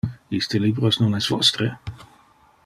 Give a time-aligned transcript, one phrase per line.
[0.37, 1.65] Iste libros non es vostre?